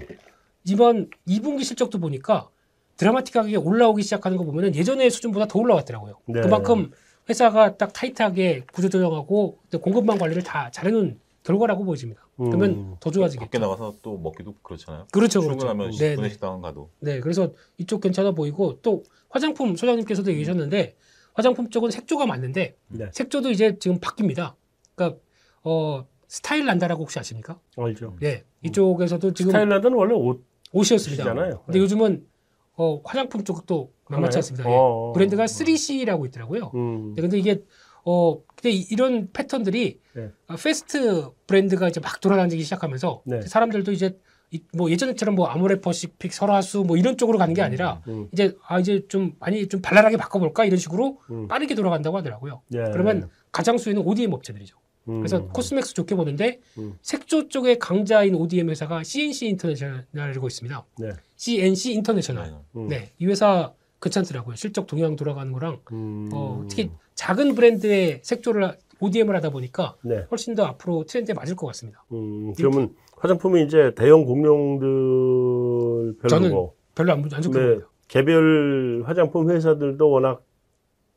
[0.64, 2.48] 이번 2분기 실적도 보니까
[2.96, 6.20] 드라마틱하게 올라오기 시작하는 거 보면은 예전의 수준보다 더 올라왔더라고요.
[6.28, 6.40] 네.
[6.40, 6.92] 그만큼
[7.30, 12.28] 회사가 딱 타이트하게 구조 조정하고 또 공급망 관리를 다 잘해놓은 결과라고 보여집니다.
[12.38, 12.96] 그러면 음.
[13.00, 13.46] 더 좋아지겠죠.
[13.46, 15.08] 밖에 나가서 또 먹기도 그렇잖아요.
[15.12, 15.60] 그렇죠, 그렇죠.
[15.60, 16.16] 출근하면 네, 네.
[16.16, 16.90] 구내식당 가도.
[17.00, 20.96] 네, 그래서 이쪽 괜찮아 보이고 또 화장품 소장님께서도 얘기하셨는데
[21.34, 23.10] 화장품 쪽은 색조가 맞는데 네.
[23.12, 24.56] 색조도 이제 지금 바뀝니다.
[24.96, 25.20] 그러니까
[25.64, 27.60] 어 스타일난다라고 혹시 아십니까?
[27.78, 28.16] 알죠.
[28.20, 31.24] 네, 이쪽에서도 지금 스타일난다는 원래 옷 옷이었습니다.
[31.24, 31.64] 옷이잖아요.
[31.66, 31.84] 근데 네.
[31.84, 32.26] 요즘은
[32.76, 34.38] 어, 화장품 쪽도 만만치?
[34.38, 34.70] 않습니다.
[34.70, 34.74] 예.
[34.74, 35.46] 어, 어, 브랜드가 어.
[35.46, 36.72] 3CE라고 있더라고요.
[36.76, 37.14] 음.
[37.16, 37.62] 네, 근데 이게
[38.04, 40.30] 어 근데 이- 이런 패턴들이 네.
[40.48, 43.42] 어, fast 브랜드가 이제 막 돌아다니기 시작하면서 네.
[43.42, 44.18] 사람들도 이제
[44.52, 48.28] 이- 뭐 예전처럼 뭐 아모레퍼시픽, 설화수 뭐 이런 쪽으로 가는 게 아니라 음.
[48.34, 51.48] 이제 아 이제 좀 많이 좀 발랄하게 바꿔볼까 이런 식으로 음.
[51.48, 52.62] 빠르게 돌아간다고 하더라고요.
[52.74, 52.80] 예.
[52.92, 54.76] 그러면 가장 수혜는 ODM 업체들이죠.
[55.08, 55.20] 음.
[55.20, 56.96] 그래서 코스맥스 좋게 보는데 음.
[57.02, 60.86] 색조 쪽의 강자인 ODM 회사가 CNC 인터내셔널이라고 있습니다.
[61.00, 61.10] 네.
[61.38, 62.46] CNC 인터내셔널.
[62.46, 62.58] 네.
[62.76, 62.88] 음.
[62.88, 64.56] 네, 이 회사 괜찮더라고요.
[64.56, 66.30] 실적 동향 돌아가는 거랑 음.
[66.34, 70.26] 어, 특히 작은 브랜드의 색조를 ODM을 하다 보니까 네.
[70.30, 72.04] 훨씬 더 앞으로 트렌드에 맞을 것 같습니다.
[72.12, 77.80] 음, 그러면 화장품이 이제 대형 공룡들 저는 별로고 별로 안, 안 좋게 네.
[78.08, 80.44] 개별 화장품 회사들도 워낙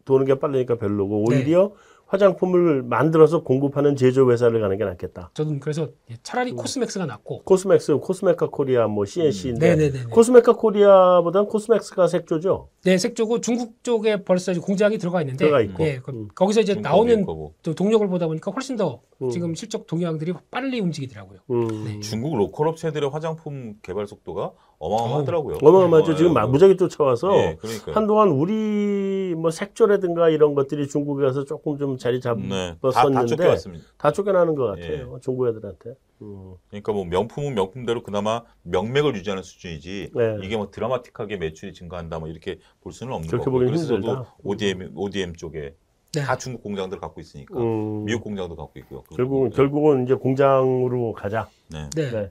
[0.05, 1.37] 도는 게 빠르니까 별로고 네.
[1.37, 1.73] 오히려
[2.06, 5.30] 화장품을 만들어서 공급하는 제조 회사를 가는 게 낫겠다.
[5.34, 5.88] 저는 그래서
[6.22, 6.56] 차라리 음.
[6.56, 7.42] 코스맥스가 낫고.
[7.44, 10.04] 코스맥스, 코스메카 코리아, 뭐 CNC인데 네네네.
[10.10, 12.68] 코스메카 코리아보다는 코스맥스가 색조죠.
[12.84, 15.82] 네, 색조고 중국 쪽에 벌써 공장이 들어가 있는데, 들어가 있고.
[15.84, 16.28] 네, 그- 음.
[16.34, 17.54] 거기서 이제 나오는 거고.
[17.62, 19.30] 또 동력을 보다 보니까 훨씬 더 음.
[19.30, 21.40] 지금 실적 동향들이 빨리 움직이더라고요.
[21.50, 21.84] 음.
[21.84, 22.00] 네.
[22.00, 24.52] 중국 로컬 업체들의 화장품 개발 속도가
[24.85, 25.59] 어마어마하더라고요.
[25.62, 26.12] 어마어마하죠.
[26.12, 27.94] 어, 지금 어, 막 무지하게 쫓아와서 예, 그러니까요.
[27.94, 32.35] 한동안 우리 뭐 색조라든가 이런 것들이 중국에 가서 조금 좀 자리 네, 다,
[32.83, 33.85] 다 잡았었는데 쫓겨왔습니다.
[33.97, 34.83] 다 쫓겨나는 것 예.
[34.83, 35.18] 같아요.
[35.23, 35.94] 중국 애들한테.
[36.23, 36.55] 음.
[36.68, 40.38] 그러니까 뭐 명품은 명품대로 그나마 명맥을 유지하는 수준이지 네.
[40.42, 44.35] 이게 뭐 드라마틱하게 매출이 증가한다 뭐 이렇게 볼 수는 없는 거고 보기는 그래서 저도 힘들다.
[44.44, 45.75] ODM ODM 쪽에
[46.12, 46.20] 네.
[46.23, 48.05] 다 중국 공장들 갖고 있으니까 음.
[48.05, 49.03] 미국 공장도 갖고 있고요.
[49.16, 49.57] 결국은 네.
[49.57, 51.49] 결국은 이제 공장으로 가자.
[51.70, 51.90] 네.
[51.97, 52.31] 네.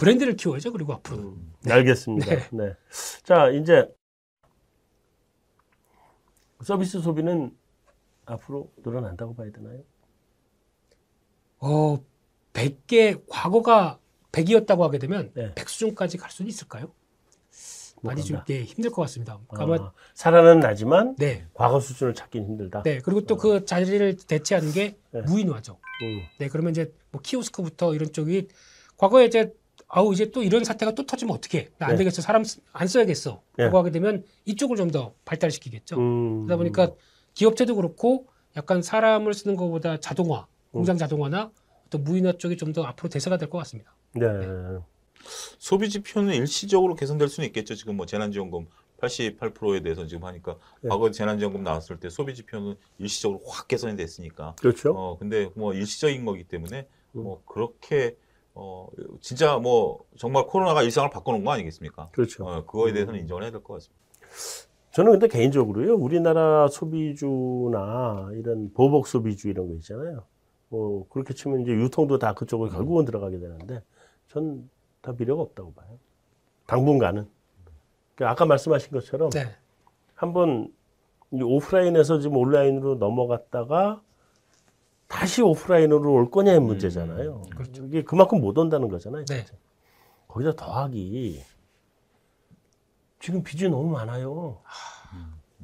[0.00, 0.04] 네.
[0.04, 0.72] 브랜드를 키워야죠.
[0.72, 1.18] 그리고 앞으로.
[1.18, 2.26] 음, 알겠습니다.
[2.26, 2.48] 네.
[2.52, 2.74] 네.
[3.22, 3.86] 자, 이제
[6.62, 7.54] 서비스 소비는
[8.24, 9.80] 앞으로 늘어난다고 봐야 되나요?
[11.58, 11.98] 어,
[12.54, 13.98] 100개 과거가
[14.32, 15.54] 100이었다고 하게 되면 네.
[15.54, 16.92] 100 수준까지 갈 수는 있을까요?
[18.02, 18.42] 많이 좀.
[18.46, 19.38] 네, 힘들 것 같습니다.
[19.50, 21.46] 아마 아, 살아는 나지만 네.
[21.52, 22.82] 과거 수준을 찾긴 힘들다.
[22.82, 23.00] 네.
[23.00, 25.20] 그리고 또그 자리를 대체하는 게 네.
[25.20, 25.74] 무인화죠.
[25.74, 26.48] 음, 네.
[26.48, 28.48] 그러면 이제 뭐 키오스크부터 이런 쪽이
[28.96, 29.52] 과거에 이제
[29.92, 31.70] 아우 이제 또 이런 사태가 또 터지면 어떻게?
[31.78, 31.98] 나안 네.
[31.98, 32.22] 되겠어.
[32.22, 33.42] 사람 쓰- 안 써야겠어.
[33.56, 33.64] 네.
[33.64, 35.98] 라고 하게 되면 이쪽을 좀 더 발달시키겠죠.
[35.98, 36.90] 음, 그러다 보니까
[37.34, 38.26] 기업체도 그렇고
[38.56, 40.72] 약간 사람을 쓰는 것보다 자동화, 음.
[40.72, 41.50] 공장 자동화나
[41.90, 43.94] 또 무인화 쪽이 좀 더 앞으로 대세가 될 것 같습니다.
[44.14, 44.26] 네.
[45.58, 47.74] 소비 지표는 일시적으로 개선될 수는 있겠죠.
[47.74, 48.66] 지금 뭐 재난지원금
[49.00, 50.88] 88%에 대해서 지금 하니까 네.
[50.88, 54.54] 과거 재난지원금 나왔을 때 소비 지표는 일시적으로 확 개선이 됐으니까.
[54.60, 54.92] 그렇죠.
[54.92, 57.22] 어 근데 뭐 일시적인 거기 때문에 음.
[57.22, 58.16] 뭐 그렇게
[58.54, 58.88] 어
[59.20, 62.08] 진짜 뭐 정말 코로나가 일상을 바꿔놓은 거 아니겠습니까?
[62.12, 62.44] 그렇죠.
[62.46, 64.00] 어 그거에 대해서는 인정을 해야 될 것 같습니다.
[64.92, 70.24] 저는 근데 개인적으로요, 우리나라 소비주나 이런 보복 소비주 이런 거 있잖아요.
[70.68, 73.82] 뭐, 그렇게 치면 이제 유통도 다 그쪽으로 결국은 들어가게 되는데,
[74.28, 75.98] 전다 필요가 없다고 봐요.
[76.66, 77.28] 당분간은.
[78.16, 79.46] 그러니까 아까 말씀하신 것처럼, 네.
[80.14, 80.72] 한번
[81.32, 84.02] 이 오프라인에서 지금 온라인으로 넘어갔다가
[85.10, 87.42] 다시 오프라인으로 올 거냐의 문제잖아요.
[87.56, 87.84] 그렇죠.
[87.84, 89.24] 이게 그만큼 못 온다는 거잖아요.
[89.24, 89.44] 네.
[90.28, 91.42] 거기다 더하기
[93.18, 94.60] 지금 빚이 너무 많아요.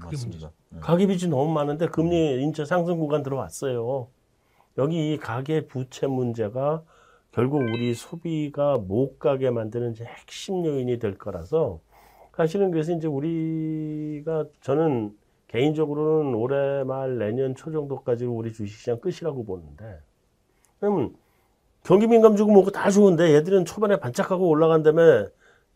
[0.00, 0.50] 그게 맞습니다.
[0.70, 0.80] 네.
[0.80, 4.08] 가계 빚이 너무 많은데 금리 인제 상승 구간 들어왔어요.
[4.78, 6.82] 여기 이 가계 부채 문제가
[7.30, 11.78] 결국 우리 소비가 못 가게 만드는 이제 핵심 요인이 될 거라서
[12.36, 15.16] 사실은 그래서 이제 우리가 저는
[15.48, 20.00] 개인적으로는 올해 말 내년 초 정도까지 우리 주식시장 끝이라고 보는데
[20.80, 21.16] 그러면
[21.84, 25.26] 경기 민감 주고 뭐고 다 좋은데 얘들은 초반에 반짝하고 올라간 다음에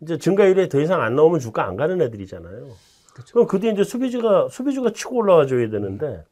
[0.01, 2.69] 이제 증가율에 더 이상 안 나오면 주가 안 가는 애들이잖아요.
[3.13, 3.33] 그렇죠.
[3.33, 6.25] 그럼 그때 이제 소비주가 소비주가 치고 올라와 줘야 되는데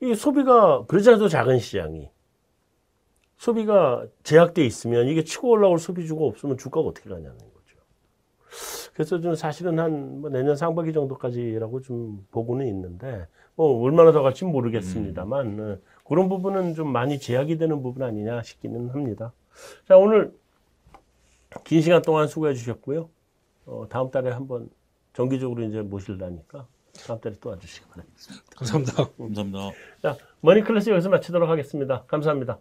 [0.00, 2.10] 이 소비가 그러지 않아도 작은 시장이
[3.38, 7.76] 소비가 제약돼 있으면 이게 치고 올라올 소비주가 없으면 주가가 어떻게 가냐는 거죠.
[8.96, 14.44] 그래서 좀 사실은 한 뭐 내년 상반기 정도까지라고 좀 보고는 있는데 뭐 얼마나 더 갈지
[14.46, 19.32] 모르겠습니다만 어, 그런 부분은 좀 많이 제약이 되는 부분 아니냐 싶기는 합니다.
[19.86, 20.32] 자 오늘
[21.64, 23.08] 긴 시간 동안 수고해 주셨고요.
[23.66, 24.70] 어, 다음 달에 한번
[25.12, 26.66] 정기적으로 이제 모실라니까
[27.06, 28.18] 다음 달에 또 와주시기 바랍니다.
[28.56, 29.08] 감사합니다.
[29.18, 29.58] 감사합니다.
[30.02, 32.04] 자, 머니 클래스 여기서 마치도록 하겠습니다.
[32.06, 32.58] 감사합니다.